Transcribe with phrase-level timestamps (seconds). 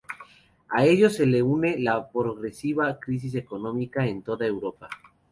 [0.71, 4.89] A ello se le une la progresiva crisis económica en toda Europa.